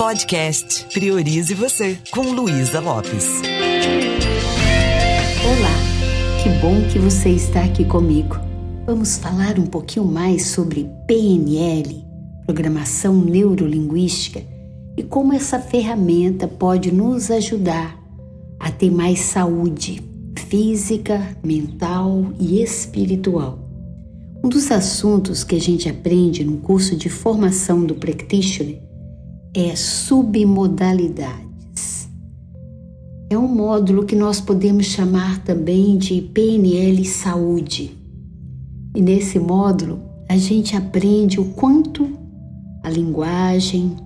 Podcast 0.00 0.86
Priorize 0.94 1.52
Você, 1.52 1.98
com 2.10 2.22
Luísa 2.22 2.80
Lopes. 2.80 3.42
Olá, 5.44 6.42
que 6.42 6.48
bom 6.58 6.88
que 6.90 6.98
você 6.98 7.28
está 7.28 7.62
aqui 7.62 7.84
comigo. 7.84 8.34
Vamos 8.86 9.18
falar 9.18 9.58
um 9.58 9.66
pouquinho 9.66 10.06
mais 10.06 10.46
sobre 10.46 10.88
PNL, 11.06 12.02
Programação 12.46 13.14
Neurolinguística, 13.14 14.42
e 14.96 15.02
como 15.02 15.34
essa 15.34 15.58
ferramenta 15.58 16.48
pode 16.48 16.90
nos 16.90 17.30
ajudar 17.30 18.02
a 18.58 18.70
ter 18.70 18.90
mais 18.90 19.18
saúde 19.18 20.02
física, 20.48 21.36
mental 21.44 22.32
e 22.40 22.62
espiritual. 22.62 23.58
Um 24.42 24.48
dos 24.48 24.70
assuntos 24.70 25.44
que 25.44 25.56
a 25.56 25.60
gente 25.60 25.90
aprende 25.90 26.42
no 26.42 26.56
curso 26.56 26.96
de 26.96 27.10
formação 27.10 27.84
do 27.84 27.94
practitioner 27.94 28.88
é 29.54 29.74
submodalidades. 29.74 32.08
É 33.28 33.36
um 33.36 33.48
módulo 33.48 34.04
que 34.04 34.14
nós 34.14 34.40
podemos 34.40 34.86
chamar 34.86 35.42
também 35.42 35.98
de 35.98 36.20
PNL 36.20 37.04
Saúde. 37.04 37.96
E 38.94 39.00
nesse 39.00 39.38
módulo 39.38 40.02
a 40.28 40.36
gente 40.36 40.76
aprende 40.76 41.40
o 41.40 41.46
quanto 41.46 42.08
a 42.82 42.90
linguagem, 42.90 43.96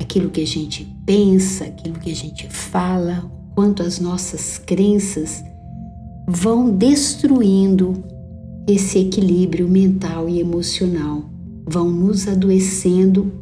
aquilo 0.00 0.30
que 0.30 0.42
a 0.42 0.46
gente 0.46 0.84
pensa, 1.06 1.64
aquilo 1.64 1.98
que 1.98 2.10
a 2.10 2.14
gente 2.14 2.46
fala, 2.48 3.24
o 3.24 3.54
quanto 3.54 3.82
as 3.82 3.98
nossas 3.98 4.58
crenças 4.58 5.42
vão 6.28 6.70
destruindo 6.70 8.04
esse 8.66 8.98
equilíbrio 8.98 9.68
mental 9.68 10.28
e 10.28 10.38
emocional, 10.38 11.24
vão 11.66 11.90
nos 11.90 12.28
adoecendo 12.28 13.32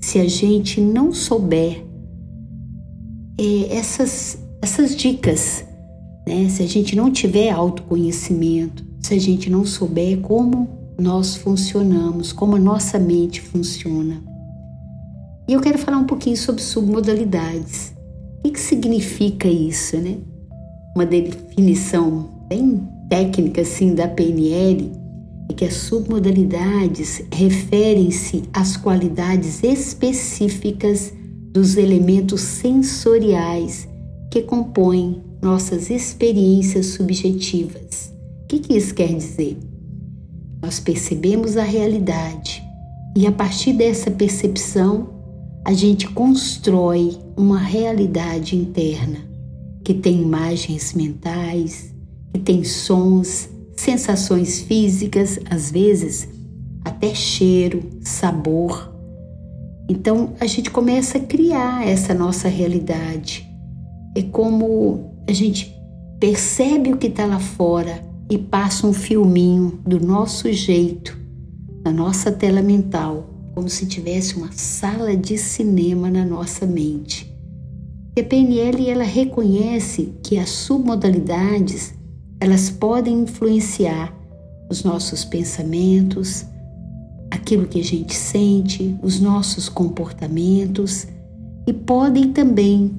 se 0.00 0.18
a 0.18 0.28
gente 0.28 0.80
não 0.80 1.12
souber 1.12 1.84
é, 3.38 3.76
essas, 3.76 4.38
essas 4.62 4.94
dicas, 4.96 5.64
né? 6.26 6.48
se 6.48 6.62
a 6.62 6.66
gente 6.66 6.94
não 6.94 7.10
tiver 7.10 7.50
autoconhecimento, 7.50 8.84
se 9.00 9.14
a 9.14 9.18
gente 9.18 9.50
não 9.50 9.64
souber 9.64 10.18
como 10.20 10.68
nós 10.98 11.36
funcionamos, 11.36 12.32
como 12.32 12.56
a 12.56 12.60
nossa 12.60 12.98
mente 12.98 13.40
funciona. 13.40 14.22
E 15.48 15.52
eu 15.52 15.60
quero 15.60 15.78
falar 15.78 15.98
um 15.98 16.06
pouquinho 16.06 16.36
sobre 16.36 16.62
submodalidades. 16.62 17.94
O 18.38 18.42
que, 18.42 18.50
que 18.50 18.60
significa 18.60 19.48
isso, 19.48 19.96
né? 19.96 20.18
Uma 20.94 21.06
definição 21.06 22.28
bem 22.48 22.86
técnica 23.08 23.62
assim 23.62 23.94
da 23.94 24.06
PNL 24.06 24.92
é 25.48 25.52
que 25.52 25.64
as 25.64 25.74
submodalidades 25.74 27.22
referem-se 27.32 28.42
às 28.52 28.76
qualidades 28.76 29.62
específicas 29.62 31.12
dos 31.52 31.76
elementos 31.76 32.40
sensoriais 32.40 33.88
que 34.30 34.42
compõem 34.42 35.22
nossas 35.40 35.90
experiências 35.90 36.86
subjetivas. 36.86 38.12
O 38.44 38.46
que, 38.48 38.58
que 38.58 38.76
isso 38.76 38.94
quer 38.94 39.14
dizer? 39.14 39.56
Nós 40.62 40.80
percebemos 40.80 41.56
a 41.56 41.62
realidade 41.62 42.62
e, 43.16 43.26
a 43.26 43.32
partir 43.32 43.72
dessa 43.72 44.10
percepção, 44.10 45.10
a 45.64 45.72
gente 45.72 46.08
constrói 46.08 47.16
uma 47.36 47.58
realidade 47.58 48.56
interna 48.56 49.18
que 49.84 49.94
tem 49.94 50.20
imagens 50.20 50.92
mentais, 50.92 51.94
que 52.32 52.40
tem 52.40 52.64
sons, 52.64 53.48
sensações 53.78 54.60
físicas, 54.60 55.38
às 55.48 55.70
vezes 55.70 56.28
até 56.84 57.14
cheiro, 57.14 57.82
sabor. 58.00 58.92
Então 59.88 60.34
a 60.40 60.46
gente 60.46 60.70
começa 60.70 61.18
a 61.18 61.20
criar 61.20 61.86
essa 61.86 62.12
nossa 62.12 62.48
realidade. 62.48 63.48
É 64.16 64.22
como 64.22 65.22
a 65.28 65.32
gente 65.32 65.72
percebe 66.18 66.92
o 66.92 66.96
que 66.96 67.06
está 67.06 67.24
lá 67.24 67.38
fora 67.38 68.02
e 68.28 68.36
passa 68.36 68.86
um 68.86 68.92
filminho 68.92 69.78
do 69.86 70.00
nosso 70.00 70.52
jeito 70.52 71.16
na 71.84 71.92
nossa 71.92 72.32
tela 72.32 72.60
mental, 72.60 73.30
como 73.54 73.68
se 73.68 73.86
tivesse 73.86 74.34
uma 74.34 74.50
sala 74.50 75.16
de 75.16 75.38
cinema 75.38 76.10
na 76.10 76.24
nossa 76.24 76.66
mente. 76.66 77.32
E 78.16 78.20
a 78.20 78.24
PNL 78.24 78.90
ela 78.90 79.04
reconhece 79.04 80.14
que 80.24 80.36
as 80.36 80.50
submodalidades 80.50 81.94
elas 82.40 82.70
podem 82.70 83.20
influenciar 83.22 84.14
os 84.70 84.84
nossos 84.84 85.24
pensamentos, 85.24 86.46
aquilo 87.30 87.66
que 87.66 87.80
a 87.80 87.84
gente 87.84 88.14
sente, 88.14 88.96
os 89.02 89.20
nossos 89.20 89.68
comportamentos 89.68 91.06
e 91.66 91.72
podem 91.72 92.32
também 92.32 92.94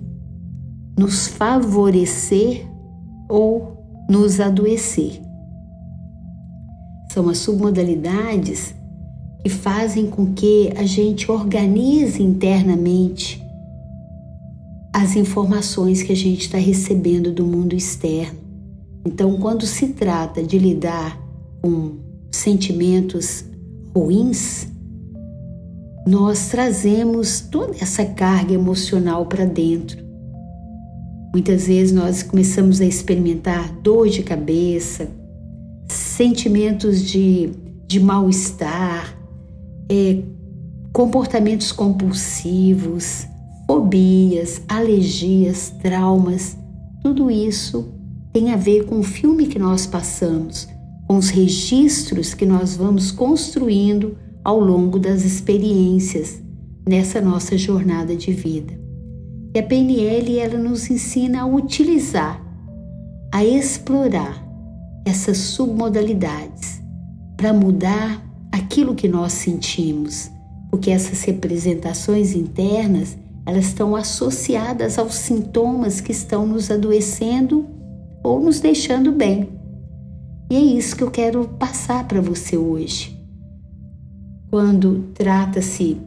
nos 0.98 1.28
favorecer 1.28 2.68
ou 3.30 3.78
nos 4.10 4.40
adoecer. 4.40 5.22
São 7.14 7.30
as 7.30 7.38
submodalidades 7.38 8.76
que 9.42 9.50
fazem 9.50 10.08
com 10.08 10.34
que 10.34 10.72
a 10.76 10.84
gente 10.84 11.32
organize 11.32 12.22
internamente 12.22 13.42
as 14.94 15.16
informações 15.16 16.04
que 16.04 16.12
a 16.12 16.16
gente 16.16 16.42
está 16.42 16.58
recebendo 16.58 17.32
do 17.32 17.46
mundo 17.46 17.74
externo 17.74 18.49
então, 19.06 19.38
quando 19.38 19.66
se 19.66 19.88
trata 19.90 20.44
de 20.44 20.58
lidar 20.58 21.20
com 21.62 21.98
sentimentos 22.32 23.46
ruins, 23.96 24.68
nós 26.06 26.50
trazemos 26.50 27.40
toda 27.40 27.76
essa 27.80 28.06
carga 28.06 28.54
emocional 28.54 29.26
para 29.26 29.46
dentro. 29.46 30.04
Muitas 31.32 31.68
vezes 31.68 31.94
nós 31.94 32.24
começamos 32.24 32.82
a 32.82 32.86
experimentar 32.86 33.72
dor 33.82 34.10
de 34.10 34.24
cabeça, 34.24 35.08
sentimentos 35.88 37.04
de, 37.04 37.52
de 37.88 38.00
mal-estar, 38.00 39.16
é, 39.90 40.24
comportamentos 40.92 41.72
compulsivos, 41.72 43.28
fobias, 43.68 44.62
alergias, 44.68 45.70
traumas, 45.82 46.58
tudo 47.04 47.30
isso 47.30 47.99
tem 48.40 48.54
a 48.54 48.56
ver 48.56 48.86
com 48.86 49.00
o 49.00 49.04
filme 49.04 49.48
que 49.48 49.60
nós 49.60 49.86
passamos, 49.86 50.66
com 51.06 51.18
os 51.18 51.28
registros 51.28 52.34
que 52.34 52.46
nós 52.46 52.74
vamos 52.74 53.12
construindo 53.12 54.18
ao 54.46 54.58
longo 54.62 54.98
das 54.98 55.26
experiências 55.26 56.42
nessa 56.88 57.20
nossa 57.20 57.58
jornada 57.58 58.16
de 58.16 58.32
vida. 58.32 58.80
E 59.54 59.60
a 59.60 59.64
PNL 59.64 60.40
ela 60.40 60.58
nos 60.58 60.90
ensina 60.90 61.42
a 61.42 61.46
utilizar, 61.46 62.42
a 63.34 63.44
explorar 63.44 64.42
essas 65.06 65.38
submodalidades 65.38 66.82
para 67.36 67.52
mudar 67.52 68.26
aquilo 68.54 68.96
que 68.96 69.10
nós 69.10 69.34
sentimos, 69.34 70.32
porque 70.72 70.92
essas 70.92 71.24
representações 71.24 72.34
internas 72.34 73.18
elas 73.46 73.66
estão 73.66 73.98
associadas 73.98 74.98
aos 74.98 75.16
sintomas 75.16 76.00
que 76.00 76.14
estão 76.14 76.48
nos 76.48 76.72
adoecendo 76.72 77.79
ou 78.24 78.40
nos 78.40 78.60
deixando 78.60 79.12
bem. 79.12 79.50
E 80.50 80.56
é 80.56 80.60
isso 80.60 80.96
que 80.96 81.04
eu 81.04 81.12
quero 81.12 81.48
passar 81.60 82.08
para 82.08 82.22
você 82.22 82.58
hoje. 82.58 83.18
Quando 84.50 85.06
trata-se, 85.14 85.98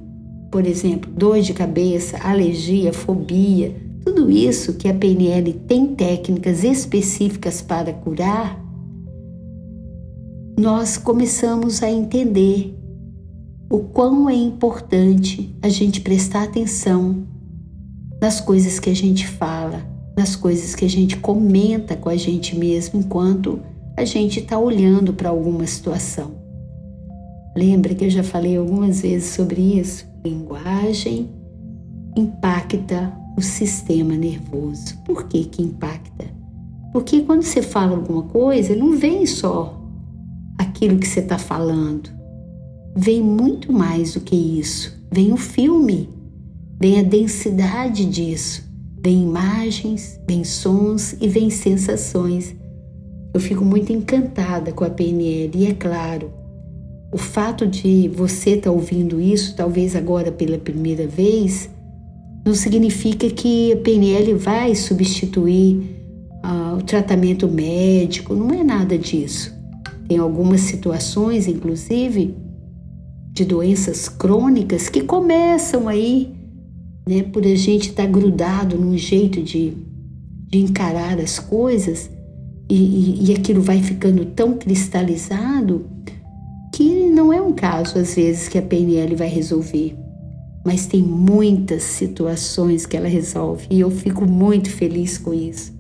por 0.50 0.67
exemplo, 0.67 1.11
dor 1.12 1.41
de 1.41 1.55
cabeça, 1.55 2.19
alergia, 2.19 2.93
fobia, 2.93 3.75
tudo 4.05 4.28
isso 4.31 4.75
que 4.75 4.89
a 4.89 4.95
PNL 4.95 5.53
tem 5.67 5.95
técnicas 5.95 6.65
específicas 6.65 7.62
para 7.62 7.93
curar, 7.93 8.61
nós 10.59 10.99
começamos 10.99 11.83
a 11.83 11.91
entender 11.91 12.77
o 13.71 13.79
quão 13.79 14.29
é 14.29 14.34
importante 14.34 15.56
a 15.62 15.69
gente 15.69 16.00
prestar 16.00 16.43
atenção 16.43 17.26
nas 18.20 18.41
coisas 18.41 18.79
que 18.79 18.91
a 18.91 18.94
gente 18.94 19.26
fala, 19.26 19.92
nas 20.17 20.37
coisas 20.37 20.75
que 20.75 20.85
a 20.85 20.88
gente 20.88 21.17
comenta 21.17 21.97
com 21.97 22.09
a 22.09 22.17
gente 22.17 22.56
mesmo 22.56 23.00
enquanto 23.00 23.61
a 23.97 24.05
gente 24.05 24.41
está 24.41 24.59
olhando 24.59 25.12
para 25.12 25.31
alguma 25.31 25.67
situação. 25.67 26.32
Lembra 27.56 27.94
que 27.94 28.05
eu 28.05 28.11
já 28.11 28.23
falei 28.23 28.56
algumas 28.56 29.03
vezes 29.03 29.35
sobre 29.35 29.79
isso? 29.79 30.06
Linguagem 30.25 31.31
impacta 32.17 33.12
o 33.37 33.43
sistema 33.43 34.14
nervoso. 34.14 34.97
Por 35.05 35.25
que 35.25 35.44
que 35.44 35.62
impacta? 35.62 36.25
Porque 36.93 37.23
quando 37.23 37.43
você 37.43 37.62
fala 37.62 37.97
alguma 37.97 38.23
coisa, 38.25 38.75
não 38.75 38.97
vem 38.97 39.26
só 39.26 39.82
aquilo 40.59 40.99
que 40.99 41.09
você 41.09 41.20
está 41.20 41.38
falando. 41.38 42.11
Vem 42.94 43.23
muito 43.23 43.73
mais 43.73 44.14
do 44.14 44.20
que 44.20 44.37
isso. 44.37 45.03
Vem 45.11 45.32
o 45.32 45.37
filme, 45.37 46.09
vem 46.79 47.00
a 47.00 47.03
densidade 47.03 48.05
disso 48.05 48.72
vem 49.02 49.22
imagens, 49.22 50.20
vem 50.26 50.44
sons 50.44 51.16
e 51.20 51.26
vem 51.26 51.50
sensações. 51.50 52.54
Eu 53.34 53.40
fico 53.40 53.64
muito 53.64 53.93
encantada 53.93 54.72
com 54.72 54.84
a 54.84 54.90
PNL 54.90 55.50
e 55.54 55.66
é 55.66 55.75
claro, 55.75 56.32
o 57.12 57.19
fato 57.19 57.66
de 57.66 58.08
você 58.08 58.50
estar 58.50 58.70
tá 58.70 58.70
ouvindo 58.70 59.20
isso, 59.20 59.56
talvez 59.56 59.96
agora 59.96 60.31
pela 60.31 60.56
primeira 60.56 61.06
vez, 61.06 61.69
não 62.44 62.54
significa 62.54 63.28
que 63.28 63.72
a 63.72 63.76
PNL 63.76 64.34
vai 64.34 64.75
substituir 64.75 65.81
ah, 66.43 66.76
o 66.78 66.82
tratamento 66.82 67.49
médico, 67.49 68.34
não 68.34 68.50
é 68.50 68.64
nada 68.64 68.96
disso. 68.96 69.52
Tem 70.08 70.19
algumas 70.19 70.60
situações, 70.62 71.46
inclusive, 71.46 72.34
de 73.32 73.44
doenças 73.44 74.08
crônicas 74.08 74.88
que 74.88 75.02
começam 75.02 75.88
aí, 75.88 76.34
né, 77.06 77.22
por 77.22 77.44
a 77.44 77.54
gente 77.54 77.90
estar 77.90 78.04
tá 78.04 78.08
grudado 78.08 78.78
num 78.78 78.96
jeito 78.96 79.43
de, 79.43 79.72
de 80.49 80.58
encarar 80.58 81.19
as 81.19 81.38
coisas 81.38 82.10
e, 82.69 82.75
e, 82.75 83.26
e 83.26 83.32
aquilo 83.34 83.60
vai 83.60 83.82
ficando 83.82 84.25
tão 84.25 84.54
cristalizado 84.54 85.87
que 86.72 87.10
não 87.10 87.32
é 87.32 87.40
um 87.40 87.52
caso, 87.52 87.99
às 87.99 88.14
vezes, 88.14 88.49
que 88.49 88.56
a 88.56 88.62
PNL 88.62 89.14
vai 89.14 89.28
resolver. 89.28 89.94
Mas 90.64 90.87
tem 90.87 91.02
muitas 91.02 91.82
situações 91.82 92.87
que 92.87 92.96
ela 92.96 93.08
resolve 93.08 93.66
e 93.69 93.81
eu 93.81 93.90
fico 93.90 94.25
muito 94.26 94.70
feliz 94.70 95.19
com 95.19 95.34
isso. 95.34 95.75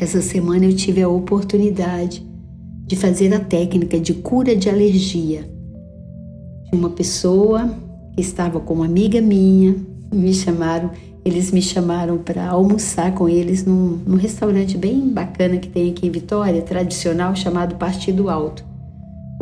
Essa 0.00 0.22
semana 0.22 0.64
eu 0.64 0.74
tive 0.74 1.02
a 1.02 1.08
oportunidade 1.08 2.24
de 2.86 2.96
fazer 2.96 3.32
a 3.34 3.40
técnica 3.40 4.00
de 4.00 4.14
cura 4.14 4.56
de 4.56 4.68
alergia 4.68 5.48
de 6.70 6.78
uma 6.78 6.90
pessoa 6.90 7.68
que 8.14 8.20
estava 8.20 8.60
com 8.60 8.74
uma 8.74 8.86
amiga 8.86 9.20
minha, 9.20 9.76
me 10.12 10.34
chamaram, 10.34 10.90
eles 11.24 11.50
me 11.50 11.62
chamaram 11.62 12.18
para 12.18 12.48
almoçar 12.48 13.14
com 13.14 13.28
eles 13.28 13.64
num, 13.64 13.98
num 14.06 14.16
restaurante 14.16 14.76
bem 14.76 15.08
bacana 15.08 15.56
que 15.56 15.68
tem 15.68 15.90
aqui 15.90 16.06
em 16.06 16.10
Vitória, 16.10 16.60
tradicional, 16.62 17.34
chamado 17.34 17.76
Partido 17.76 18.28
Alto 18.28 18.72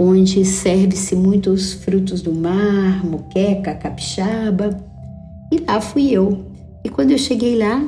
onde 0.03 0.47
serve-se 0.47 1.15
muitos 1.15 1.75
frutos 1.75 2.23
do 2.23 2.35
mar, 2.35 3.05
moqueca, 3.05 3.75
capixaba. 3.75 4.83
E 5.53 5.59
lá 5.59 5.79
fui 5.79 6.11
eu. 6.11 6.47
E 6.83 6.89
quando 6.89 7.11
eu 7.11 7.19
cheguei 7.19 7.59
lá, 7.59 7.87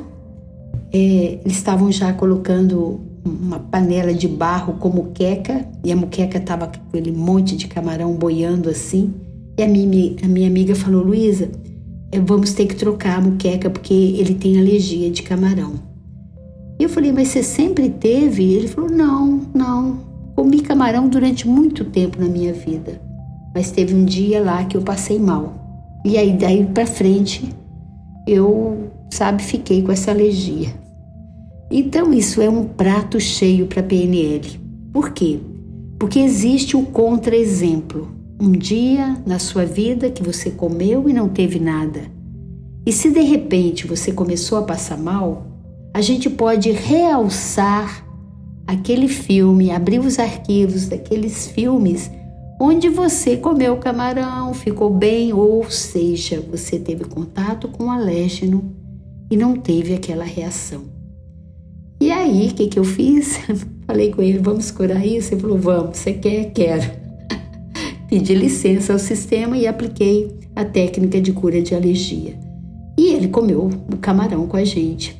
é, 0.93 1.39
eles 1.43 1.57
estavam 1.57 1.91
já 1.91 2.13
colocando 2.13 3.01
uma 3.25 3.57
panela 3.57 4.13
de 4.13 4.27
barro 4.27 4.73
com 4.73 4.89
moqueca, 4.89 5.65
e 5.83 5.91
a 5.91 5.95
moqueca 5.95 6.37
estava 6.37 6.67
com 6.67 6.75
aquele 6.89 7.11
monte 7.11 7.55
de 7.55 7.67
camarão 7.67 8.13
boiando 8.13 8.69
assim. 8.69 9.11
E 9.57 9.63
a 9.63 9.67
minha, 9.67 10.15
a 10.23 10.27
minha 10.27 10.47
amiga 10.47 10.75
falou: 10.75 11.01
Luísa, 11.01 11.49
vamos 12.19 12.53
ter 12.53 12.67
que 12.67 12.75
trocar 12.75 13.17
a 13.17 13.21
moqueca 13.21 13.69
porque 13.69 13.93
ele 13.93 14.35
tem 14.35 14.59
alergia 14.59 15.09
de 15.09 15.23
camarão. 15.23 15.73
Eu 16.79 16.89
falei: 16.89 17.11
Mas 17.11 17.29
você 17.29 17.43
sempre 17.43 17.89
teve? 17.89 18.53
Ele 18.53 18.67
falou: 18.67 18.89
Não, 18.89 19.41
não. 19.53 20.13
Comi 20.35 20.61
camarão 20.61 21.07
durante 21.07 21.47
muito 21.47 21.85
tempo 21.85 22.19
na 22.19 22.27
minha 22.27 22.53
vida, 22.53 22.99
mas 23.53 23.71
teve 23.71 23.93
um 23.93 24.03
dia 24.03 24.41
lá 24.41 24.65
que 24.65 24.75
eu 24.75 24.81
passei 24.81 25.19
mal. 25.19 25.53
E 26.03 26.17
aí 26.17 26.33
daí 26.33 26.65
para 26.65 26.87
frente 26.87 27.53
eu, 28.27 28.89
sabe, 29.11 29.43
fiquei 29.43 29.81
com 29.83 29.91
essa 29.91 30.11
alergia. 30.11 30.73
Então 31.69 32.13
isso 32.13 32.41
é 32.41 32.49
um 32.49 32.65
prato 32.65 33.19
cheio 33.19 33.67
para 33.67 33.83
PNL. 33.83 34.59
Por 34.91 35.11
quê? 35.11 35.39
Porque 35.99 36.19
existe 36.19 36.75
o 36.75 36.83
contra-exemplo. 36.83 38.12
Um 38.39 38.51
dia 38.51 39.17
na 39.25 39.39
sua 39.39 39.65
vida 39.65 40.09
que 40.09 40.23
você 40.23 40.51
comeu 40.51 41.09
e 41.09 41.13
não 41.13 41.29
teve 41.29 41.59
nada. 41.59 42.01
E 42.85 42.91
se 42.91 43.09
de 43.11 43.21
repente 43.21 43.87
você 43.87 44.11
começou 44.11 44.57
a 44.57 44.63
passar 44.63 44.97
mal, 44.97 45.47
a 45.93 46.01
gente 46.01 46.29
pode 46.29 46.71
realçar 46.71 48.05
aquele 48.67 49.07
filme, 49.07 49.71
abrir 49.71 49.99
os 49.99 50.19
arquivos 50.19 50.87
daqueles 50.87 51.47
filmes 51.47 52.09
onde 52.59 52.87
você 52.89 53.35
comeu 53.35 53.77
camarão, 53.77 54.53
ficou 54.53 54.89
bem, 54.89 55.33
ou 55.33 55.69
seja, 55.69 56.41
você 56.49 56.79
teve 56.79 57.03
contato 57.03 57.67
com 57.67 57.85
o 57.85 57.91
alérgeno 57.91 58.73
e 59.29 59.35
não 59.35 59.55
teve 59.55 59.93
aquela 59.93 60.23
reação. 60.23 60.83
E 61.99 62.11
aí, 62.11 62.47
o 62.47 62.53
que, 62.53 62.67
que 62.67 62.79
eu 62.79 62.83
fiz? 62.83 63.39
Falei 63.85 64.11
com 64.11 64.21
ele, 64.21 64.39
vamos 64.39 64.71
curar 64.71 65.05
isso? 65.05 65.33
Ele 65.33 65.41
falou, 65.41 65.57
vamos, 65.57 65.97
você 65.97 66.13
quer? 66.13 66.51
Quero. 66.51 67.02
Pedi 68.13 68.35
licença 68.35 68.93
ao 68.93 68.99
sistema 68.99 69.57
e 69.57 69.65
apliquei 69.65 70.37
a 70.55 70.63
técnica 70.63 71.19
de 71.19 71.33
cura 71.33 71.59
de 71.63 71.73
alergia. 71.73 72.37
E 72.95 73.11
ele 73.11 73.27
comeu 73.27 73.71
o 73.91 73.97
camarão 73.97 74.45
com 74.45 74.55
a 74.55 74.63
gente. 74.63 75.19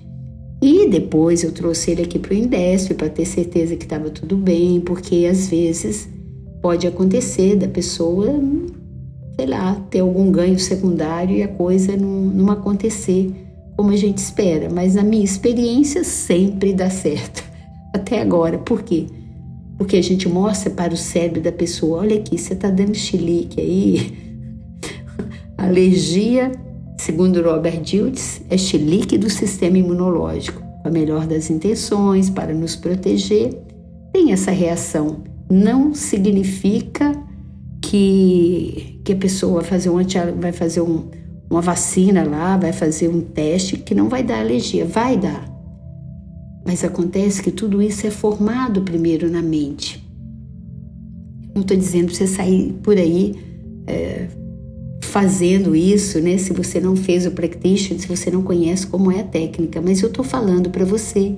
E 0.62 0.88
depois 0.88 1.44
eu 1.44 1.52
trouxe 1.52 1.90
ele 1.90 2.04
aqui 2.04 2.20
para 2.20 2.36
o 2.36 2.38
Indesp 2.38 2.94
para 2.94 3.10
ter 3.10 3.26
certeza 3.26 3.76
que 3.76 3.86
estava 3.86 4.12
tudo 4.12 4.38
bem, 4.38 4.80
porque 4.80 5.26
às 5.26 5.48
vezes 5.48 6.08
pode 6.62 6.86
acontecer 6.86 7.56
da 7.56 7.68
pessoa, 7.68 8.28
sei 9.40 9.48
lá, 9.48 9.74
ter 9.90 10.02
algum 10.02 10.32
ganho 10.32 10.60
secundário 10.60 11.36
e 11.36 11.42
a 11.42 11.48
coisa 11.48 11.98
não, 11.98 12.26
não 12.28 12.52
acontecer 12.52 13.34
como 13.76 13.90
a 13.90 13.98
gente 13.98 14.20
espera. 14.20 14.70
Mas 14.72 14.94
na 14.94 15.04
minha 15.04 15.26
experiência 15.26 16.04
sempre 16.04 16.74
dá 16.74 16.92
certo, 16.92 17.44
até 17.92 18.22
agora. 18.22 18.60
Por 18.60 18.84
quê? 18.84 19.08
Porque 19.84 19.98
a 19.98 20.02
gente 20.02 20.30
mostra 20.30 20.70
para 20.72 20.94
o 20.94 20.98
cérebro 20.98 21.42
da 21.42 21.52
pessoa: 21.52 22.00
olha 22.00 22.16
aqui, 22.16 22.38
você 22.38 22.54
está 22.54 22.70
dando 22.70 22.96
chilique 22.96 23.60
aí, 23.60 24.14
alergia 25.58 26.50
Segundo 27.04 27.42
Robert 27.42 27.82
Diltz, 27.82 28.42
é 28.50 28.58
chilique 28.58 29.18
do 29.18 29.30
sistema 29.30 29.78
imunológico, 29.78 30.62
com 30.82 30.88
a 30.88 30.90
melhor 30.90 31.28
das 31.28 31.50
intenções 31.50 32.30
para 32.30 32.54
nos 32.54 32.78
proteger, 32.78 33.54
tem 34.14 34.32
essa 34.32 34.52
reação. 34.52 35.22
Não 35.52 35.94
significa 35.94 37.12
que, 37.82 39.02
que 39.04 39.12
a 39.12 39.16
pessoa 39.18 39.60
vai 39.60 39.70
fazer, 39.70 39.90
um, 39.90 40.02
vai 40.40 40.54
fazer 40.54 40.80
um, 40.80 41.10
uma 41.50 41.60
vacina 41.60 42.24
lá, 42.24 42.56
vai 42.56 42.72
fazer 42.72 43.10
um 43.10 43.20
teste 43.20 43.76
que 43.76 43.94
não 43.94 44.08
vai 44.08 44.24
dar 44.24 44.40
alergia. 44.40 44.86
Vai 44.86 45.18
dar. 45.18 45.53
Mas 46.66 46.84
acontece 46.84 47.42
que 47.42 47.52
tudo 47.52 47.82
isso 47.82 48.08
é 48.08 48.12
formado 48.12 48.82
primeiro 48.82 49.30
na 49.30 49.42
mente. 49.42 50.04
Não 51.54 51.62
estou 51.62 51.78
dizendo 51.78 52.08
para 52.08 52.16
você 52.16 52.28
sair 52.28 52.74
por 52.82 52.98
aí 52.98 53.36
é, 53.86 54.28
fazendo 55.04 55.76
isso, 55.76 56.20
né? 56.20 56.38
Se 56.38 56.54
você 56.54 56.80
não 56.80 56.96
fez 56.96 57.26
o 57.26 57.32
practitioner, 57.32 58.02
se 58.02 58.08
você 58.08 58.32
não 58.32 58.42
conhece 58.42 58.88
como 58.88 59.12
é 59.12 59.20
a 59.20 59.24
técnica, 59.24 59.82
mas 59.82 60.02
eu 60.02 60.08
estou 60.08 60.24
falando 60.24 60.70
para 60.70 60.86
você 60.86 61.36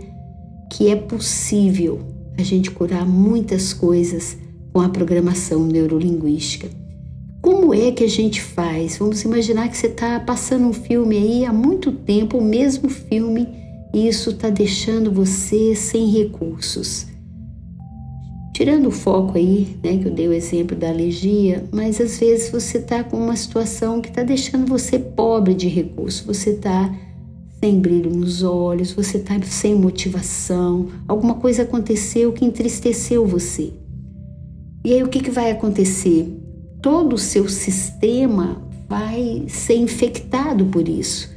que 0.71 0.89
é 0.89 0.95
possível 0.95 1.99
a 2.37 2.43
gente 2.43 2.71
curar 2.71 3.05
muitas 3.05 3.73
coisas 3.73 4.37
com 4.71 4.81
a 4.81 4.89
programação 4.89 5.65
neurolinguística. 5.65 6.69
Como 7.41 7.73
é 7.73 7.91
que 7.91 8.03
a 8.03 8.09
gente 8.09 8.41
faz? 8.41 8.97
Vamos 8.97 9.21
imaginar 9.23 9.69
que 9.69 9.77
você 9.77 9.87
está 9.87 10.19
passando 10.19 10.67
um 10.67 10.73
filme 10.73 11.17
aí 11.17 11.45
há 11.45 11.53
muito 11.53 11.91
tempo, 11.91 12.37
o 12.37 12.43
mesmo 12.43 12.89
filme, 12.89 13.47
isso 13.95 14.31
está 14.31 14.49
deixando 14.49 15.09
você 15.09 15.73
sem 15.73 16.11
recursos. 16.11 17.07
Tirando 18.53 18.87
o 18.87 18.91
foco 18.91 19.37
aí, 19.37 19.77
né, 19.83 19.97
que 19.97 20.07
eu 20.07 20.11
dei 20.11 20.27
o 20.27 20.33
exemplo 20.33 20.75
da 20.75 20.89
alergia, 20.89 21.65
mas 21.71 21.99
às 21.99 22.19
vezes 22.19 22.49
você 22.49 22.77
está 22.77 23.03
com 23.03 23.17
uma 23.17 23.35
situação 23.35 24.01
que 24.01 24.09
está 24.09 24.23
deixando 24.23 24.65
você 24.65 24.99
pobre 24.99 25.53
de 25.53 25.67
recursos, 25.67 26.25
você 26.25 26.51
está 26.51 26.93
sem 27.59 27.79
brilho 27.79 28.09
nos 28.09 28.43
olhos, 28.43 28.91
você 28.91 29.17
está 29.17 29.41
sem 29.41 29.75
motivação, 29.75 30.87
alguma 31.07 31.35
coisa 31.35 31.63
aconteceu 31.63 32.31
que 32.31 32.45
entristeceu 32.45 33.25
você. 33.25 33.73
E 34.85 34.93
aí 34.93 35.03
o 35.03 35.09
que, 35.09 35.19
que 35.19 35.31
vai 35.31 35.51
acontecer? 35.51 36.31
Todo 36.81 37.13
o 37.13 37.17
seu 37.17 37.49
sistema 37.49 38.61
vai 38.87 39.45
ser 39.47 39.75
infectado 39.75 40.65
por 40.65 40.87
isso. 40.87 41.34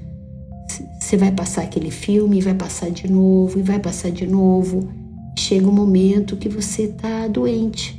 Você 1.08 1.16
vai 1.16 1.32
passar 1.32 1.62
aquele 1.62 1.90
filme, 1.90 2.42
vai 2.42 2.52
passar 2.52 2.90
de 2.90 3.10
novo, 3.10 3.58
e 3.58 3.62
vai 3.62 3.78
passar 3.78 4.10
de 4.10 4.26
novo 4.26 4.90
chega 5.38 5.66
um 5.66 5.72
momento 5.72 6.36
que 6.36 6.50
você 6.50 6.82
está 6.82 7.26
doente. 7.26 7.98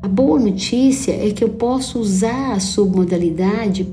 A 0.00 0.08
boa 0.08 0.40
notícia 0.40 1.12
é 1.12 1.30
que 1.30 1.44
eu 1.44 1.50
posso 1.50 1.98
usar 1.98 2.54
a 2.54 2.60
submodalidade 2.60 3.86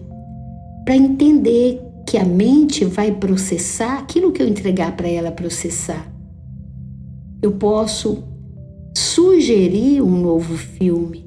para 0.86 0.96
entender 0.96 1.82
que 2.08 2.18
a 2.18 2.24
mente 2.24 2.86
vai 2.86 3.12
processar 3.12 3.98
aquilo 3.98 4.32
que 4.32 4.42
eu 4.42 4.48
entregar 4.48 4.96
para 4.96 5.10
ela 5.10 5.34
processar. 5.34 6.10
Eu 7.42 7.52
posso 7.52 8.24
sugerir 8.96 10.02
um 10.02 10.16
novo 10.16 10.56
filme. 10.56 11.26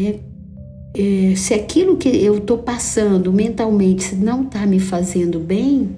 É, 0.00 0.18
é, 0.98 1.36
se 1.36 1.52
aquilo 1.52 1.96
que 1.96 2.08
eu 2.08 2.38
estou 2.38 2.58
passando 2.58 3.32
mentalmente 3.32 4.14
não 4.14 4.42
está 4.44 4.66
me 4.66 4.80
fazendo 4.80 5.38
bem, 5.38 5.96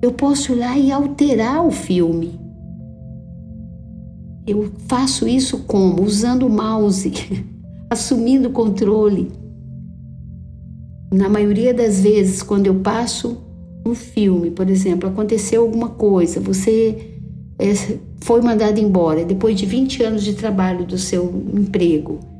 eu 0.00 0.12
posso 0.12 0.52
ir 0.52 0.56
lá 0.56 0.78
e 0.78 0.92
alterar 0.92 1.66
o 1.66 1.70
filme. 1.72 2.38
Eu 4.46 4.70
faço 4.86 5.26
isso 5.26 5.64
como? 5.66 6.04
Usando 6.04 6.46
o 6.46 6.50
mouse, 6.50 7.12
assumindo 7.90 8.48
o 8.48 8.52
controle. 8.52 9.32
Na 11.12 11.28
maioria 11.28 11.74
das 11.74 12.00
vezes, 12.00 12.42
quando 12.42 12.68
eu 12.68 12.76
passo 12.76 13.38
um 13.84 13.94
filme, 13.94 14.50
por 14.50 14.70
exemplo, 14.70 15.08
aconteceu 15.08 15.62
alguma 15.62 15.88
coisa, 15.88 16.38
você 16.38 17.16
é, 17.58 17.72
foi 18.20 18.40
mandado 18.40 18.78
embora 18.78 19.24
depois 19.24 19.58
de 19.58 19.66
20 19.66 20.02
anos 20.04 20.22
de 20.22 20.34
trabalho 20.34 20.84
do 20.84 20.98
seu 20.98 21.24
emprego. 21.52 22.35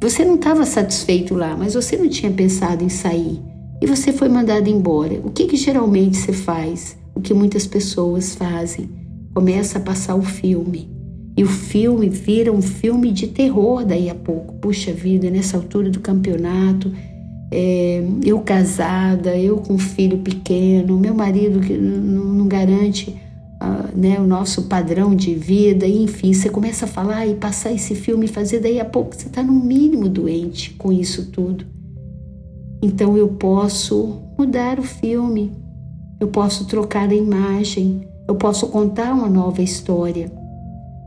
Você 0.00 0.24
não 0.24 0.36
estava 0.36 0.64
satisfeito 0.64 1.34
lá, 1.34 1.54
mas 1.54 1.74
você 1.74 1.94
não 1.94 2.08
tinha 2.08 2.32
pensado 2.32 2.82
em 2.82 2.88
sair 2.88 3.38
e 3.82 3.86
você 3.86 4.12
foi 4.12 4.30
mandado 4.30 4.68
embora. 4.68 5.20
O 5.22 5.30
que, 5.30 5.44
que 5.44 5.56
geralmente 5.56 6.16
você 6.16 6.32
faz? 6.32 6.96
O 7.14 7.20
que 7.20 7.34
muitas 7.34 7.66
pessoas 7.66 8.34
fazem? 8.34 8.88
Começa 9.34 9.78
a 9.78 9.80
passar 9.80 10.14
o 10.14 10.22
filme. 10.22 10.88
E 11.36 11.44
o 11.44 11.46
filme 11.46 12.08
vira 12.08 12.50
um 12.50 12.62
filme 12.62 13.12
de 13.12 13.26
terror 13.26 13.84
daí 13.84 14.08
a 14.08 14.14
pouco. 14.14 14.54
Puxa 14.54 14.90
vida, 14.90 15.30
nessa 15.30 15.58
altura 15.58 15.90
do 15.90 16.00
campeonato, 16.00 16.90
é, 17.50 18.02
eu 18.24 18.40
casada, 18.40 19.36
eu 19.36 19.58
com 19.58 19.74
um 19.74 19.78
filho 19.78 20.18
pequeno, 20.18 20.98
meu 20.98 21.14
marido 21.14 21.60
que 21.60 21.74
não, 21.74 22.24
não 22.24 22.48
garante 22.48 23.14
né, 23.94 24.18
o 24.18 24.26
nosso 24.26 24.62
padrão 24.62 25.14
de 25.14 25.34
vida, 25.34 25.86
enfim, 25.86 26.32
você 26.32 26.48
começa 26.48 26.86
a 26.86 26.88
falar 26.88 27.26
e 27.26 27.34
passar 27.34 27.72
esse 27.72 27.94
filme 27.94 28.24
e 28.24 28.28
fazer, 28.28 28.60
daí 28.60 28.80
a 28.80 28.84
pouco 28.84 29.14
você 29.14 29.26
está 29.26 29.42
no 29.42 29.52
mínimo 29.52 30.08
doente 30.08 30.72
com 30.74 30.90
isso 30.90 31.30
tudo. 31.30 31.66
Então 32.82 33.16
eu 33.16 33.28
posso 33.28 34.22
mudar 34.38 34.78
o 34.78 34.82
filme, 34.82 35.52
eu 36.18 36.28
posso 36.28 36.66
trocar 36.66 37.10
a 37.10 37.14
imagem, 37.14 38.08
eu 38.26 38.34
posso 38.34 38.68
contar 38.68 39.12
uma 39.12 39.28
nova 39.28 39.60
história. 39.60 40.32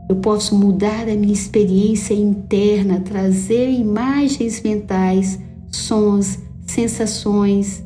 Eu 0.08 0.16
posso 0.16 0.54
mudar 0.54 1.08
a 1.08 1.14
minha 1.14 1.32
experiência 1.32 2.12
interna, 2.12 3.00
trazer 3.00 3.70
imagens 3.70 4.62
mentais, 4.62 5.38
sons, 5.72 6.38
sensações 6.66 7.82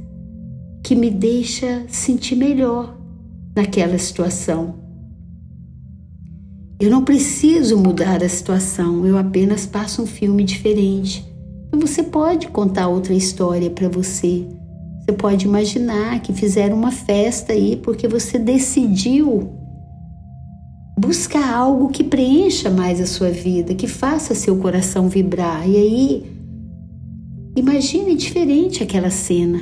que 0.82 0.96
me 0.96 1.10
deixa 1.10 1.84
sentir 1.86 2.34
melhor 2.34 2.97
naquela 3.58 3.98
situação. 3.98 4.76
Eu 6.80 6.90
não 6.90 7.04
preciso 7.04 7.76
mudar 7.76 8.22
a 8.22 8.28
situação, 8.28 9.04
eu 9.04 9.18
apenas 9.18 9.66
passo 9.66 10.00
um 10.00 10.06
filme 10.06 10.44
diferente. 10.44 11.26
E 11.72 11.76
você 11.76 12.04
pode 12.04 12.46
contar 12.48 12.86
outra 12.86 13.12
história 13.12 13.68
para 13.68 13.88
você. 13.88 14.46
Você 15.00 15.12
pode 15.12 15.44
imaginar 15.44 16.20
que 16.20 16.32
fizeram 16.32 16.76
uma 16.76 16.92
festa 16.92 17.52
aí 17.52 17.76
porque 17.76 18.06
você 18.06 18.38
decidiu 18.38 19.50
buscar 20.96 21.52
algo 21.52 21.88
que 21.88 22.04
preencha 22.04 22.70
mais 22.70 23.00
a 23.00 23.06
sua 23.06 23.30
vida, 23.30 23.74
que 23.74 23.88
faça 23.88 24.36
seu 24.36 24.56
coração 24.58 25.08
vibrar. 25.08 25.68
E 25.68 25.76
aí, 25.76 26.32
imagine 27.56 28.14
diferente 28.14 28.84
aquela 28.84 29.10
cena. 29.10 29.58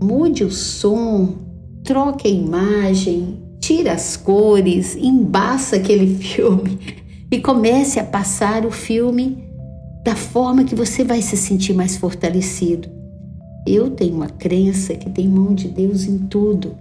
Mude 0.00 0.44
o 0.44 0.52
som, 0.52 1.49
troque 1.84 2.28
a 2.28 2.30
imagem, 2.30 3.38
tira 3.60 3.92
as 3.92 4.16
cores, 4.16 4.96
embaça 4.96 5.76
aquele 5.76 6.14
filme 6.18 6.78
e 7.30 7.40
comece 7.40 8.00
a 8.00 8.04
passar 8.04 8.66
o 8.66 8.70
filme 8.70 9.44
da 10.04 10.16
forma 10.16 10.64
que 10.64 10.74
você 10.74 11.04
vai 11.04 11.20
se 11.20 11.36
sentir 11.36 11.74
mais 11.74 11.96
fortalecido. 11.96 12.88
Eu 13.66 13.90
tenho 13.90 14.14
uma 14.14 14.28
crença 14.28 14.94
que 14.94 15.10
tem 15.10 15.28
mão 15.28 15.54
de 15.54 15.68
Deus 15.68 16.04
em 16.04 16.18
tudo. 16.18 16.74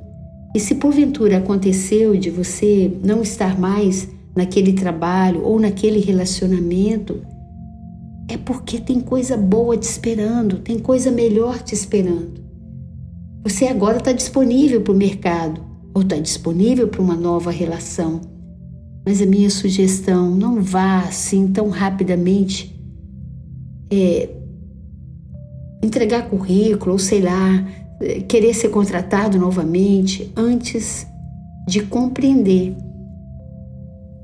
E 0.56 0.60
se 0.60 0.76
porventura 0.76 1.38
aconteceu 1.38 2.16
de 2.16 2.30
você 2.30 2.92
não 3.04 3.22
estar 3.22 3.60
mais 3.60 4.08
naquele 4.36 4.74
trabalho 4.74 5.44
ou 5.44 5.60
naquele 5.60 6.00
relacionamento, 6.00 7.22
é 8.28 8.38
porque 8.38 8.80
tem 8.80 9.02
coisa 9.02 9.36
boa 9.36 9.76
te 9.76 9.84
esperando, 9.84 10.60
tem 10.60 10.80
coisa 10.80 11.12
melhor 11.12 11.62
te 11.62 11.74
esperando. 11.74 12.39
Você 13.44 13.68
agora 13.68 13.98
está 13.98 14.12
disponível 14.12 14.82
para 14.82 14.94
o 14.94 14.98
mercado 14.98 15.62
ou 15.94 16.02
está 16.02 16.18
disponível 16.18 16.88
para 16.88 17.02
uma 17.02 17.16
nova 17.16 17.52
relação. 17.52 18.22
Mas 19.06 19.22
a 19.22 19.26
minha 19.26 19.50
sugestão, 19.50 20.36
não 20.36 20.62
vá 20.62 21.00
assim 21.00 21.48
tão 21.48 21.70
rapidamente 21.70 22.76
é, 23.92 24.30
entregar 25.82 26.30
currículo 26.30 26.94
ou 26.94 27.00
sei 27.00 27.22
lá, 27.22 27.66
querer 28.28 28.54
ser 28.54 28.70
contratado 28.70 29.38
novamente 29.38 30.32
antes 30.36 31.08
de 31.68 31.82
compreender 31.82 32.76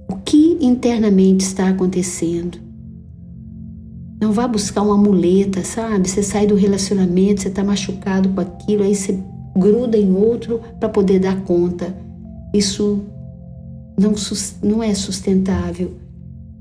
o 0.10 0.17
que 0.17 0.57
internamente 0.62 1.45
está 1.45 1.69
acontecendo. 1.69 2.64
Não 4.19 4.31
vá 4.31 4.48
buscar 4.48 4.81
uma 4.81 4.98
muleta, 4.98 5.63
sabe? 5.63 6.10
Você 6.10 6.24
sai 6.24 6.48
do 6.48 6.55
relacionamento, 6.55 7.41
você 7.41 7.50
está 7.50 7.63
machucado 7.63 8.29
com 8.29 8.41
aquilo, 8.41 8.84
aí 8.84 8.95
você 8.95 9.19
gruda 9.55 9.98
em 9.98 10.13
outro 10.13 10.62
para 10.79 10.89
poder 10.89 11.19
dar 11.19 11.43
conta. 11.43 11.95
Isso 12.53 13.03
não, 13.98 14.13
não 14.63 14.84
é 14.84 14.93
sustentável. 14.93 15.93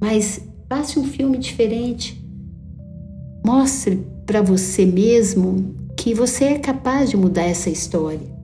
Mas 0.01 0.41
passe 0.69 0.99
um 0.99 1.05
filme 1.05 1.39
diferente. 1.39 2.23
Mostre 3.45 4.05
para 4.27 4.43
você 4.43 4.85
mesmo 4.85 5.75
que 5.97 6.15
você 6.15 6.45
é 6.45 6.59
capaz 6.59 7.11
de 7.11 7.17
mudar 7.17 7.45
essa 7.45 7.71
história. 7.71 8.35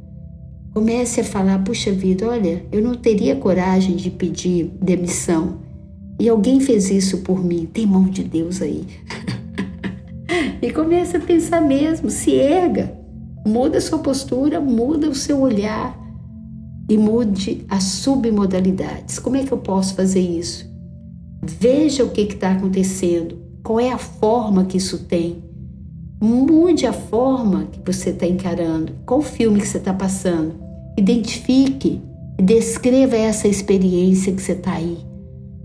Comece 0.73 1.21
a 1.21 1.25
falar: 1.25 1.63
puxa 1.65 1.91
vida, 1.91 2.29
olha, 2.29 2.65
eu 2.71 2.81
não 2.81 2.95
teria 2.95 3.35
coragem 3.35 3.97
de 3.97 4.11
pedir 4.11 4.71
demissão 4.81 5.59
e 6.21 6.29
alguém 6.29 6.61
fez 6.61 6.91
isso 6.91 7.19
por 7.19 7.43
mim. 7.43 7.67
Tem 7.73 7.87
mão 7.87 8.05
de 8.05 8.23
Deus 8.23 8.61
aí. 8.61 8.87
e 10.61 10.71
comece 10.71 11.17
a 11.17 11.21
pensar 11.21 11.63
mesmo, 11.63 12.11
se 12.11 12.35
erga, 12.35 12.95
muda 13.47 13.81
sua 13.81 14.01
postura, 14.01 14.61
muda 14.61 15.09
o 15.09 15.15
seu 15.15 15.41
olhar 15.41 15.99
e 16.91 16.99
mude 16.99 17.65
as 17.71 17.85
submodalidades. 17.85 19.19
Como 19.19 19.37
é 19.37 19.45
que 19.45 19.51
eu 19.51 19.59
posso 19.59 19.95
fazer 19.95 20.21
isso? 20.21 20.69
Veja 21.43 22.05
o 22.05 22.11
que 22.11 22.21
está 22.21 22.53
acontecendo, 22.53 23.39
qual 23.65 23.81
é 23.81 23.91
a 23.91 23.97
forma 23.99 24.67
que 24.67 24.77
isso 24.77 24.99
tem. 24.99 25.43
Mude 26.21 26.85
a 26.85 26.93
forma 26.93 27.65
que 27.65 27.81
você 27.83 28.11
está 28.11 28.27
encarando, 28.27 28.93
qual 29.07 29.23
filme 29.23 29.59
que 29.59 29.67
você 29.67 29.79
está 29.79 29.95
passando. 29.95 30.55
Identifique 30.99 32.03
descreva 32.39 33.17
essa 33.17 33.49
experiência 33.49 34.33
que 34.33 34.43
você 34.43 34.53
está 34.53 34.73
aí. 34.73 35.10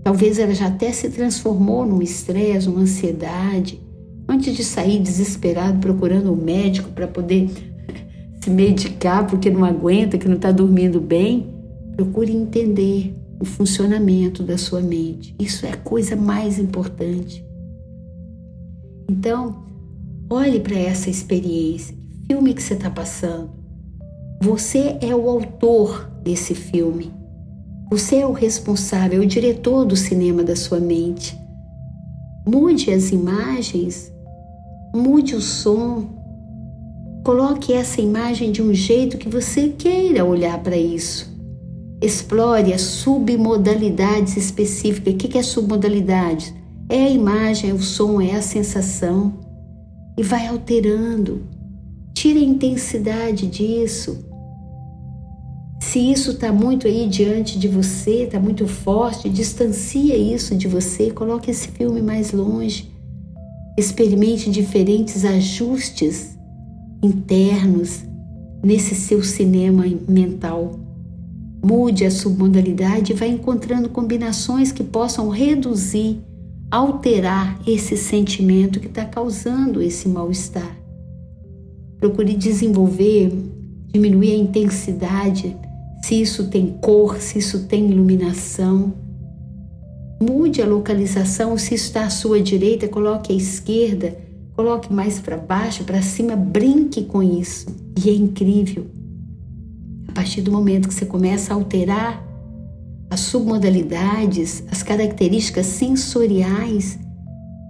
Talvez 0.06 0.38
ela 0.38 0.54
já 0.54 0.68
até 0.68 0.92
se 0.92 1.10
transformou 1.10 1.84
num 1.84 2.00
estresse, 2.00 2.68
uma 2.68 2.82
ansiedade. 2.82 3.80
Antes 4.28 4.54
de 4.54 4.62
sair 4.62 5.00
desesperado 5.00 5.80
procurando 5.80 6.32
um 6.32 6.36
médico 6.36 6.90
para 6.90 7.08
poder 7.08 7.50
se 8.40 8.48
medicar 8.48 9.26
porque 9.26 9.50
não 9.50 9.64
aguenta, 9.64 10.16
que 10.16 10.28
não 10.28 10.36
está 10.36 10.52
dormindo 10.52 11.00
bem, 11.00 11.52
procure 11.96 12.32
entender 12.32 13.16
o 13.40 13.44
funcionamento 13.44 14.44
da 14.44 14.56
sua 14.56 14.80
mente. 14.80 15.34
Isso 15.40 15.66
é 15.66 15.72
a 15.72 15.76
coisa 15.76 16.14
mais 16.14 16.56
importante. 16.56 17.44
Então, 19.10 19.56
olhe 20.30 20.60
para 20.60 20.78
essa 20.78 21.10
experiência. 21.10 21.96
Filme 22.28 22.54
que 22.54 22.62
você 22.62 22.74
está 22.74 22.90
passando? 22.90 23.50
Você 24.40 24.98
é 25.00 25.12
o 25.16 25.28
autor 25.28 26.08
desse 26.22 26.54
filme. 26.54 27.15
Você 27.88 28.16
é 28.16 28.26
o 28.26 28.32
responsável, 28.32 29.22
é 29.22 29.24
o 29.24 29.28
diretor 29.28 29.84
do 29.84 29.96
cinema 29.96 30.42
da 30.42 30.56
sua 30.56 30.80
mente. 30.80 31.38
Mude 32.44 32.90
as 32.90 33.10
imagens, 33.10 34.12
mude 34.94 35.36
o 35.36 35.40
som, 35.40 36.08
coloque 37.24 37.72
essa 37.72 38.00
imagem 38.00 38.50
de 38.50 38.60
um 38.60 38.74
jeito 38.74 39.16
que 39.16 39.28
você 39.28 39.68
queira 39.68 40.24
olhar 40.24 40.60
para 40.62 40.76
isso. 40.76 41.32
Explore 42.02 42.72
as 42.72 42.82
submodalidades 42.82 44.36
específicas. 44.36 45.14
O 45.14 45.16
que 45.16 45.38
é 45.38 45.42
submodalidade? 45.42 46.54
É 46.88 47.04
a 47.04 47.10
imagem, 47.10 47.70
é 47.70 47.74
o 47.74 47.80
som, 47.80 48.20
é 48.20 48.34
a 48.34 48.42
sensação. 48.42 49.32
E 50.18 50.22
vai 50.22 50.46
alterando. 50.48 51.42
Tire 52.14 52.40
a 52.40 52.44
intensidade 52.44 53.46
disso. 53.46 54.24
Se 55.80 55.98
isso 55.98 56.32
está 56.32 56.52
muito 56.52 56.86
aí 56.86 57.06
diante 57.06 57.58
de 57.58 57.68
você, 57.68 58.24
está 58.24 58.40
muito 58.40 58.66
forte, 58.66 59.28
distancia 59.28 60.16
isso 60.16 60.54
de 60.54 60.66
você, 60.66 61.10
coloque 61.10 61.50
esse 61.50 61.68
filme 61.68 62.00
mais 62.00 62.32
longe. 62.32 62.90
Experimente 63.78 64.50
diferentes 64.50 65.24
ajustes 65.24 66.36
internos 67.02 68.00
nesse 68.64 68.94
seu 68.94 69.22
cinema 69.22 69.84
mental. 70.08 70.78
Mude 71.62 72.04
a 72.04 72.10
submodalidade 72.10 73.12
e 73.12 73.14
vá 73.14 73.26
encontrando 73.26 73.88
combinações 73.88 74.72
que 74.72 74.82
possam 74.82 75.28
reduzir, 75.28 76.20
alterar 76.70 77.60
esse 77.66 77.96
sentimento 77.96 78.80
que 78.80 78.86
está 78.86 79.04
causando 79.04 79.82
esse 79.82 80.08
mal-estar. 80.08 80.76
Procure 81.98 82.34
desenvolver, 82.34 83.32
diminuir 83.92 84.32
a 84.32 84.36
intensidade 84.36 85.56
se 86.06 86.22
isso 86.22 86.46
tem 86.46 86.68
cor, 86.80 87.20
se 87.20 87.40
isso 87.40 87.64
tem 87.64 87.90
iluminação. 87.90 88.94
Mude 90.22 90.62
a 90.62 90.64
localização, 90.64 91.58
se 91.58 91.74
está 91.74 92.04
à 92.04 92.10
sua 92.10 92.40
direita, 92.40 92.86
coloque 92.86 93.32
à 93.32 93.36
esquerda, 93.36 94.16
coloque 94.54 94.92
mais 94.92 95.18
para 95.18 95.36
baixo, 95.36 95.82
para 95.82 96.00
cima, 96.00 96.36
brinque 96.36 97.02
com 97.02 97.24
isso. 97.24 97.66
E 98.00 98.08
é 98.08 98.12
incrível. 98.12 98.86
A 100.06 100.12
partir 100.12 100.42
do 100.42 100.52
momento 100.52 100.86
que 100.86 100.94
você 100.94 101.04
começa 101.04 101.52
a 101.52 101.56
alterar 101.56 102.24
as 103.10 103.18
submodalidades, 103.18 104.62
as 104.70 104.84
características 104.84 105.66
sensoriais, 105.66 107.00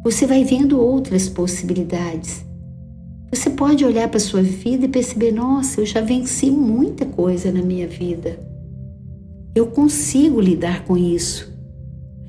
você 0.04 0.26
vai 0.26 0.44
vendo 0.44 0.78
outras 0.78 1.26
possibilidades. 1.26 2.44
Você 3.36 3.50
pode 3.50 3.84
olhar 3.84 4.08
para 4.08 4.16
a 4.16 4.20
sua 4.20 4.42
vida 4.42 4.86
e 4.86 4.88
perceber: 4.88 5.30
nossa, 5.30 5.82
eu 5.82 5.86
já 5.86 6.00
venci 6.00 6.50
muita 6.50 7.04
coisa 7.04 7.52
na 7.52 7.60
minha 7.60 7.86
vida. 7.86 8.40
Eu 9.54 9.66
consigo 9.66 10.40
lidar 10.40 10.86
com 10.86 10.96
isso. 10.96 11.52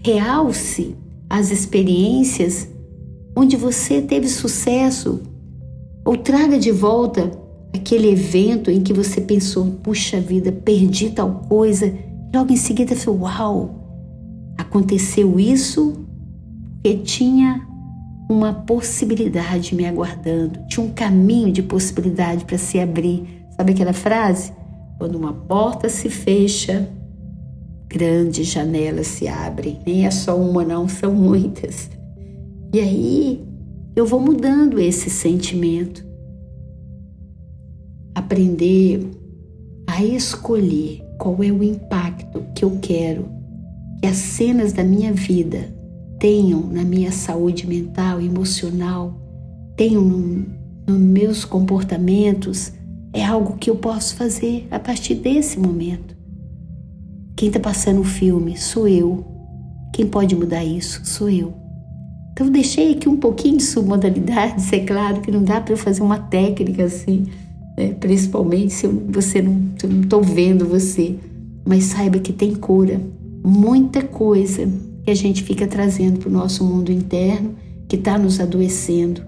Realce 0.04 0.96
as 1.30 1.50
experiências 1.50 2.68
onde 3.34 3.56
você 3.56 4.02
teve 4.02 4.28
sucesso 4.28 5.22
ou 6.04 6.18
traga 6.18 6.60
de 6.60 6.72
volta 6.72 7.32
aquele 7.74 8.10
evento 8.10 8.70
em 8.70 8.82
que 8.82 8.92
você 8.92 9.22
pensou: 9.22 9.66
puxa 9.82 10.20
vida, 10.20 10.52
perdi 10.52 11.12
tal 11.12 11.46
coisa. 11.48 11.98
Logo 12.36 12.52
em 12.52 12.58
seguida, 12.58 12.98
falou: 12.98 13.22
uau, 13.22 14.56
aconteceu 14.58 15.40
isso 15.40 16.06
porque 16.74 16.98
tinha 16.98 17.67
uma 18.29 18.53
possibilidade 18.53 19.74
me 19.74 19.86
aguardando, 19.86 20.60
tinha 20.67 20.86
um 20.86 20.91
caminho 20.91 21.51
de 21.51 21.63
possibilidade 21.63 22.43
para 22.43 22.57
se 22.57 22.79
abrir. 22.79 23.46
Sabe 23.55 23.72
aquela 23.72 23.93
frase? 23.93 24.51
Quando 24.98 25.15
uma 25.15 25.34
porta 25.34 25.88
se 25.88 26.10
fecha, 26.10 26.89
grandes 27.88 28.48
janelas 28.48 29.07
se 29.07 29.27
abrem. 29.27 29.79
Nem 29.86 30.05
é 30.05 30.12
só 30.12 30.38
uma, 30.38 30.63
não, 30.65 30.88
são 30.89 31.13
muitas. 31.13 31.89
E 32.74 32.79
aí 32.79 33.46
eu 33.96 34.05
vou 34.05 34.19
mudando 34.19 34.79
esse 34.79 35.10
sentimento. 35.10 36.05
Aprender 38.13 39.07
a 39.88 40.03
escolher 40.03 41.01
qual 41.17 41.41
é 41.43 41.51
o 41.51 41.63
impacto 41.63 42.43
que 42.53 42.65
eu 42.65 42.77
quero 42.81 43.29
que 44.01 44.07
as 44.07 44.17
cenas 44.17 44.74
da 44.74 44.84
minha 44.84 45.13
vida 45.13 45.74
tenham 46.20 46.62
na 46.62 46.84
minha 46.84 47.12
saúde 47.12 47.68
mental 47.68 48.22
emocional, 48.22 49.14
tenham 49.76 50.04
nos 50.88 51.00
meus 51.00 51.46
comportamentos, 51.46 52.72
é 53.14 53.24
algo 53.24 53.58
que 53.58 53.70
eu 53.70 53.76
posso 53.76 54.16
fazer 54.16 54.68
a 54.72 54.80
partir 54.80 55.16
desse 55.16 55.60
momento. 55.60 56.16
Quem 57.36 57.50
está 57.50 57.60
passando 57.60 58.02
o 58.02 58.04
filme 58.04 58.58
sou 58.58 58.88
eu. 58.88 59.26
Quem 59.94 60.08
pode 60.08 60.36
mudar 60.36 60.64
isso 60.64 61.02
sou 61.06 61.30
eu. 61.30 61.54
Então 62.32 62.50
deixei 62.50 62.94
aqui 62.94 63.10
um 63.10 63.18
pouquinho 63.18 63.58
de 63.58 63.64
submodalidades, 63.64 64.72
é 64.74 64.80
claro 64.80 65.22
que 65.22 65.32
não 65.32 65.44
dá 65.44 65.60
para 65.60 65.74
eu 65.74 65.78
fazer 65.78 66.02
uma 66.02 66.20
técnica 66.20 66.84
assim, 66.84 67.26
né? 67.76 67.94
principalmente 68.00 68.74
se 68.74 68.86
eu, 68.86 69.06
você 69.10 69.42
se 69.42 69.86
eu 69.86 69.90
não 69.90 70.02
estou 70.02 70.22
vendo 70.22 70.68
você, 70.68 71.16
mas 71.66 71.86
saiba 71.86 72.20
que 72.20 72.32
tem 72.32 72.54
cura, 72.56 73.02
muita 73.44 74.04
coisa 74.04 74.68
que 75.08 75.12
a 75.12 75.16
gente 75.16 75.42
fica 75.42 75.66
trazendo 75.66 76.20
para 76.20 76.28
o 76.28 76.32
nosso 76.34 76.66
mundo 76.66 76.92
interno, 76.92 77.56
que 77.88 77.96
está 77.96 78.18
nos 78.18 78.42
adoecendo. 78.42 79.22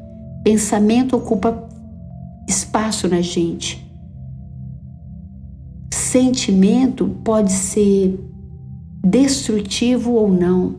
Pensamento 0.43 1.15
ocupa 1.15 1.69
espaço 2.49 3.07
na 3.07 3.21
gente. 3.21 3.89
Sentimento 5.93 7.07
pode 7.23 7.53
ser 7.53 8.19
destrutivo 9.01 10.11
ou 10.11 10.29
não, 10.29 10.75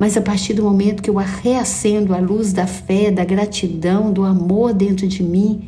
mas 0.00 0.16
a 0.16 0.22
partir 0.22 0.54
do 0.54 0.62
momento 0.62 1.02
que 1.02 1.10
eu 1.10 1.16
reacendo 1.16 2.14
a 2.14 2.18
luz 2.18 2.50
da 2.50 2.66
fé, 2.66 3.10
da 3.10 3.26
gratidão, 3.26 4.10
do 4.10 4.24
amor 4.24 4.72
dentro 4.72 5.06
de 5.06 5.22
mim, 5.22 5.60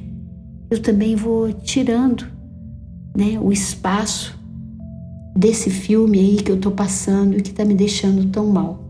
eu 0.71 0.81
também 0.81 1.15
vou 1.15 1.53
tirando 1.53 2.25
né, 3.15 3.39
o 3.39 3.53
espaço 3.53 4.40
desse 5.37 5.71
filme 5.71 6.19
aí 6.19 6.37
que 6.37 6.51
eu 6.51 6.59
tô 6.59 6.71
passando 6.71 7.37
e 7.37 7.43
que 7.43 7.53
tá 7.53 7.65
me 7.65 7.75
deixando 7.75 8.31
tão 8.31 8.47
mal. 8.47 8.85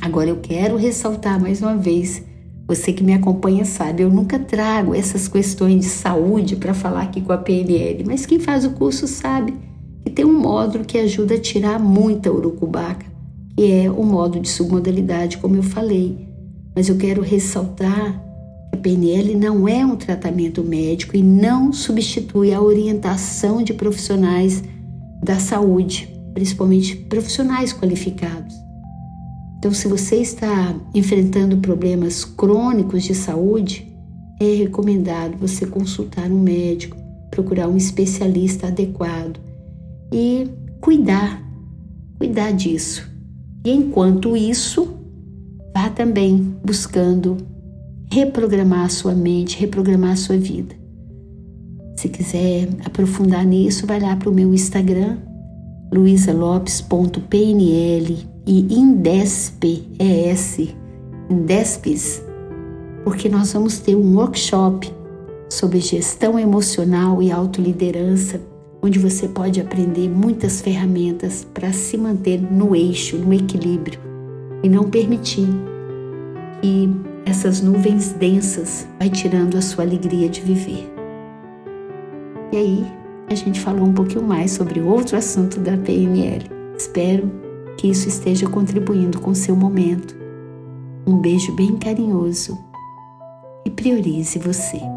Agora 0.00 0.28
eu 0.28 0.36
quero 0.36 0.76
ressaltar 0.76 1.40
mais 1.40 1.62
uma 1.62 1.76
vez, 1.76 2.22
você 2.66 2.92
que 2.92 3.04
me 3.04 3.12
acompanha 3.12 3.64
sabe, 3.64 4.02
eu 4.02 4.10
nunca 4.10 4.38
trago 4.38 4.94
essas 4.94 5.28
questões 5.28 5.84
de 5.84 5.90
saúde 5.90 6.56
para 6.56 6.72
falar 6.72 7.02
aqui 7.02 7.20
com 7.20 7.32
a 7.32 7.38
PNL, 7.38 8.04
mas 8.06 8.24
quem 8.24 8.38
faz 8.38 8.64
o 8.64 8.70
curso 8.70 9.06
sabe 9.06 9.54
que 10.04 10.10
tem 10.10 10.24
um 10.24 10.38
módulo 10.38 10.84
que 10.84 10.98
ajuda 10.98 11.34
a 11.34 11.40
tirar 11.40 11.78
muita 11.78 12.32
urucubaca, 12.32 13.06
que 13.56 13.70
é 13.70 13.90
o 13.90 14.02
modo 14.02 14.40
de 14.40 14.48
submodalidade, 14.48 15.38
como 15.38 15.56
eu 15.56 15.62
falei. 15.62 16.26
Mas 16.74 16.88
eu 16.88 16.96
quero 16.96 17.22
ressaltar 17.22 18.12
que 18.70 18.76
a 18.76 18.80
PNL 18.80 19.34
não 19.36 19.68
é 19.68 19.84
um 19.84 19.96
tratamento 19.96 20.64
médico 20.64 21.16
e 21.16 21.22
não 21.22 21.72
substitui 21.72 22.52
a 22.52 22.60
orientação 22.60 23.62
de 23.62 23.72
profissionais 23.72 24.62
da 25.24 25.38
saúde, 25.38 26.08
principalmente 26.34 26.94
profissionais 26.96 27.72
qualificados. 27.72 28.54
Então, 29.58 29.72
se 29.72 29.88
você 29.88 30.16
está 30.16 30.78
enfrentando 30.94 31.56
problemas 31.56 32.24
crônicos 32.24 33.02
de 33.02 33.14
saúde, 33.14 33.90
é 34.38 34.54
recomendado 34.56 35.38
você 35.38 35.64
consultar 35.64 36.30
um 36.30 36.38
médico, 36.38 36.98
procurar 37.30 37.66
um 37.68 37.76
especialista 37.76 38.66
adequado 38.66 39.40
e 40.12 40.50
cuidar, 40.82 41.42
cuidar 42.18 42.52
disso. 42.52 43.10
E 43.64 43.70
enquanto 43.70 44.36
isso, 44.36 44.94
vá 45.74 45.88
também 45.88 46.54
buscando 46.62 47.38
reprogramar 48.12 48.84
a 48.84 48.90
sua 48.90 49.14
mente, 49.14 49.58
reprogramar 49.58 50.12
a 50.12 50.16
sua 50.16 50.36
vida. 50.36 50.83
Se 52.04 52.10
quiser 52.10 52.68
aprofundar 52.84 53.46
nisso, 53.46 53.86
vai 53.86 53.98
lá 53.98 54.14
para 54.14 54.28
o 54.28 54.34
meu 54.34 54.52
Instagram, 54.52 55.16
luisalopes.pnl 55.90 58.26
e 58.46 58.78
Indesp, 58.78 59.88
ES, 59.98 60.74
Indespes, 61.30 62.22
porque 63.04 63.26
nós 63.30 63.54
vamos 63.54 63.78
ter 63.78 63.96
um 63.96 64.18
workshop 64.18 64.92
sobre 65.48 65.80
gestão 65.80 66.38
emocional 66.38 67.22
e 67.22 67.32
autoliderança, 67.32 68.38
onde 68.82 68.98
você 68.98 69.26
pode 69.26 69.58
aprender 69.58 70.10
muitas 70.10 70.60
ferramentas 70.60 71.46
para 71.54 71.72
se 71.72 71.96
manter 71.96 72.38
no 72.38 72.76
eixo, 72.76 73.16
no 73.16 73.32
equilíbrio 73.32 73.98
e 74.62 74.68
não 74.68 74.90
permitir 74.90 75.48
que 76.60 76.90
essas 77.24 77.62
nuvens 77.62 78.12
densas 78.12 78.86
vai 78.98 79.08
tirando 79.08 79.56
a 79.56 79.62
sua 79.62 79.84
alegria 79.84 80.28
de 80.28 80.42
viver. 80.42 80.93
E 82.54 82.56
aí 82.56 82.86
a 83.28 83.34
gente 83.34 83.60
falou 83.60 83.84
um 83.84 83.92
pouquinho 83.92 84.22
mais 84.22 84.52
sobre 84.52 84.80
outro 84.80 85.16
assunto 85.16 85.58
da 85.58 85.76
PNL. 85.76 86.48
Espero 86.78 87.28
que 87.76 87.88
isso 87.88 88.06
esteja 88.06 88.48
contribuindo 88.48 89.20
com 89.20 89.32
o 89.32 89.34
seu 89.34 89.56
momento. 89.56 90.14
Um 91.04 91.18
beijo 91.18 91.50
bem 91.56 91.76
carinhoso 91.76 92.56
e 93.66 93.70
priorize 93.70 94.38
você. 94.38 94.93